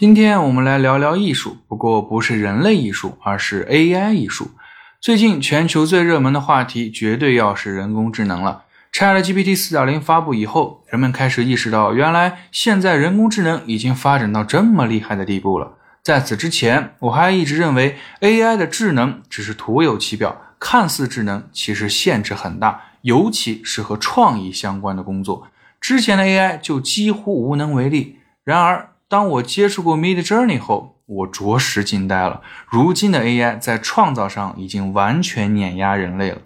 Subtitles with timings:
[0.00, 4.52] 今天我们来聊聊艺术，不过不是人类艺术，而是 AI 艺术。
[4.98, 8.62] 最近全球最热门的话题绝对要是人工智能了。
[8.94, 15.74] ChatGPT 4.0发布以后，人们开始意识到，原来现在人工智能已经发展到这么厉害的地步了。
[16.02, 25.48] 在此之前，我还一直认为 AI 的智能只是徒有其表，看似智能，其实限制很大，尤其是和创意相关的工作。
[25.78, 28.16] 之前的 AI 就几乎无能为力。
[28.42, 32.42] 然而，当我接触过 Mid Journey 后，我着实惊呆了。
[32.68, 36.38] 如今的 AI 在创造上已经完全碾压人类了。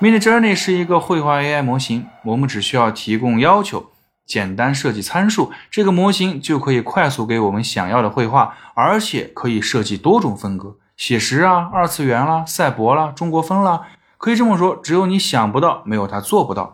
[0.00, 3.86] Mid Journey 是一个绘画 AI 模型，我们只需要提供要求。
[4.24, 13.82] 简单设计参数，这个模型就可以快速给我们想要的绘画，而且可以设计多种风格，写实啊、二次元啦、赛博啦、中国风啦。
[14.16, 16.72] 可以这么说，只有你想不到，没有它做不到。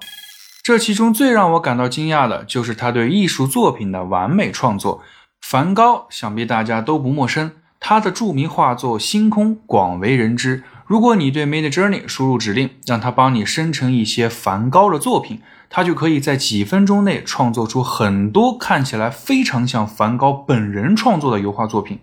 [0.63, 5.03] 这其中最让我感到惊讶的就是他对艺术作品的完美创作。
[5.41, 10.63] 梵高想必大家都不陌生，他的著名画作《星空》广为人知。
[10.87, 21.99] 如果你对 Mid Journey 输入指令，让它帮你生成一些梵高的作品，它就可以在几分钟内创作出很多看起来非常像梵高本人创作的油画作品。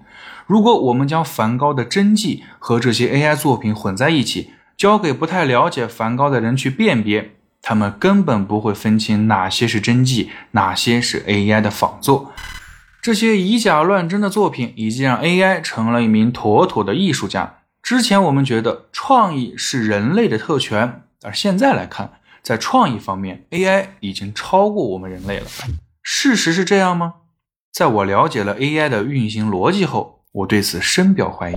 [0.46, 12.32] 如果我们将梵高的真迹和这些 AI 作品混在一起，交给不太了解梵高的人去辨别，他们根本不会分清哪些是真迹，哪些是 AI 的仿作。
[13.08, 17.60] 这些以假乱真的作品，已经让 AI 成了一名妥妥的艺术家。
[17.82, 25.46] 之前我们觉得创意是人类的特权，而现在来看，在创意方面，AI 已经超过我们人类了。
[26.04, 27.14] 事实是这样吗？
[27.72, 31.56] 在我了解了 AI 的运行逻辑后，我对此深表怀疑。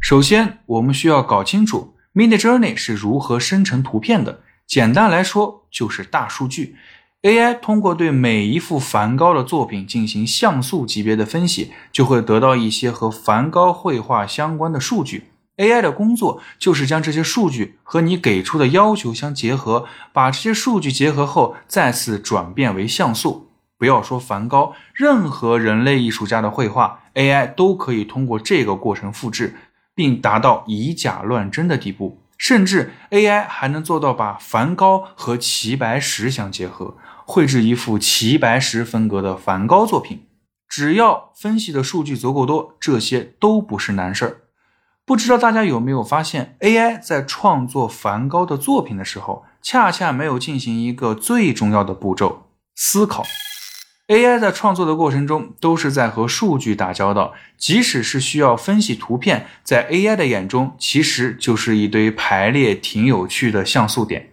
[0.00, 4.40] 首先，我们需要搞清楚 Mid Journey 是如何生成图片的。
[4.66, 6.74] 简单来说，就是大数据。
[7.22, 15.24] AI 通过对每一幅梵高的作品进行像素级别的分析，就会得到一些和梵高绘画相关的数据。
[15.56, 23.48] AI 的工作就是将这些数据和你给出的要求相结合，把这些数据结合后再次转变为像素。
[23.76, 29.56] 不要说梵高，任何人类艺术家的绘画，AI 都可以通过这个过程复制，
[29.92, 32.20] 并达到以假乱真的地步。
[32.38, 36.96] 甚至 AI 还能做到把梵高和齐白石相结合。
[37.26, 40.26] 绘制一幅齐白石风格的梵高作品，
[40.66, 44.40] 只要分析的数据足够多，这些都不是难事儿。
[45.04, 53.24] 不知道大家有没有发现，AI 在创作梵高的作品的时候，恰恰没有进行一个最重要的步骤——思考。
[54.08, 64.30] AI 在创作的过程中，都是在和数据打交道，即使是需要分析图片，在 AI 的眼中，其实就是一堆排列挺有趣的像素点。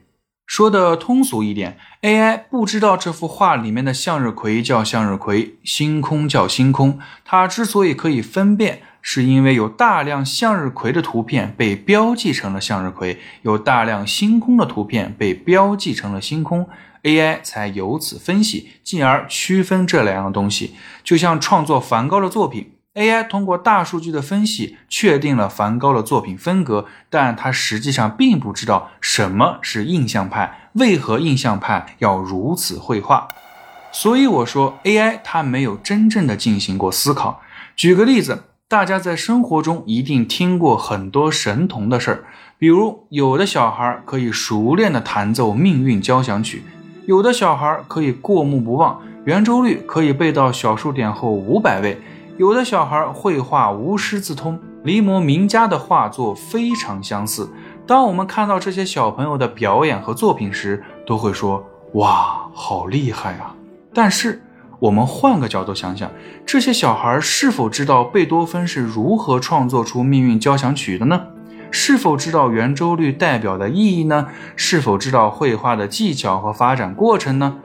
[0.47, 6.97] 说的通俗一点，AI 不知道这幅画里面的向日葵叫向日葵，星空叫星空。
[7.25, 16.68] 它之所以可以分辨，是因为有大量向日葵的图片被标记成了向日葵，有大量星空的图片被标记成了星空
[17.04, 20.74] ，AI 才由此分析，进而区分这两样东西。
[21.04, 22.72] 就像创作梵高的作品。
[22.96, 33.28] AI 通过大数据的分析，确定了梵高的作品风格，但它实际上并不知道什么是印象派，为何印象派要如此绘画。
[33.92, 37.42] 所以我说，AI 它没有真正的进行过思考。
[37.76, 42.24] 举个例子，大家在生活中一定听过很多神童的事儿，
[42.58, 46.64] 比如有的小孩可以熟练的弹奏命运交响曲，
[47.06, 52.02] 有的小孩可以过目不忘，圆周率可以背到小数点后五百位。
[52.38, 57.48] 有的小孩绘画无师自通，临摹名家的画作非常相似。
[57.86, 63.56] 当我们看到这些小朋友的表演和作品时，都会说：“哇，好厉害啊！”
[63.94, 64.42] 但是，
[64.85, 66.12] 我们换个角度想想，
[66.46, 71.23] 这些小孩是否知道贝多芬是如何创作出《命运交响曲》的呢？
[71.72, 74.28] 是否知道圆周率代表的意义呢？
[74.56, 77.56] 是否知道绘画的技巧和发展过程呢？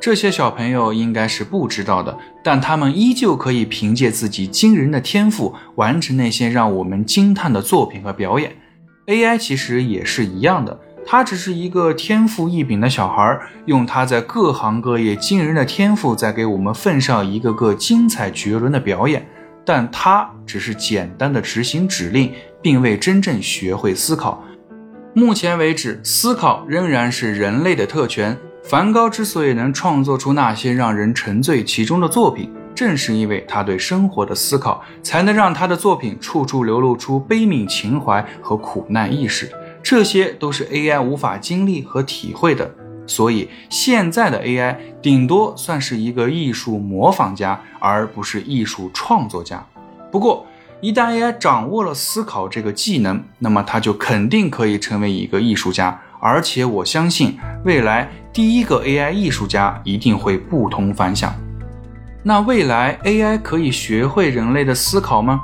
[0.00, 8.52] 这些小朋友应该是不知道的，但他们依旧可以凭借自己惊人的天赋，完成那些让我们惊叹的作品和表演。
[9.08, 19.24] AI 其实也是一样的，他只是一个天赋异禀的小孩，用他在各行各业惊人的天赋，在给我们奉上一个个精彩绝伦的表演。
[19.64, 24.42] 但他只是简单的执行指令，并未真正学会思考。
[25.12, 28.36] 目前为止，思考仍然是人类的特权。
[28.64, 39.48] 梵高之所以能创作出那些让人沉醉其中的作品，正是因为他对生活的思考，才能让他的作品处处流露出悲悯情怀和苦难意识。
[39.88, 42.68] 这些都是 AI 无法经历和体会的。
[43.06, 49.64] 所以现在的 AI 顶多算是一个艺术模仿家，而不是艺术创作家。
[50.10, 50.44] 不过，
[50.80, 55.96] 一旦 AI 掌握了思考这个技能，那么它就肯定可以成为一个艺术家。
[56.18, 61.32] 而且我相信，未来第一个 AI 艺术家一定会不同凡响。
[62.24, 65.40] 那未来 AI 可以学会人类的思考吗？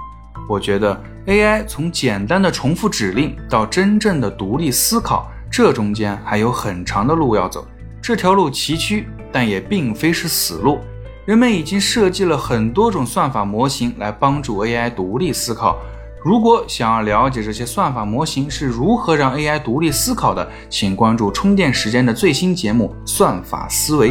[0.48, 7.64] 我觉得 AI 从简单的重复指令到真正的独立思考，这中间还有很长的路要走。
[8.02, 10.80] 这条路崎岖，但也并非是死路。
[11.24, 15.78] 人们已经设计了很多种算法模型来帮助 AI 独立思考。
[16.24, 24.10] 如果想要了解这些算法模型是如何让 AI 独立思考的，请关注充电时间的最新节目《算法思维》。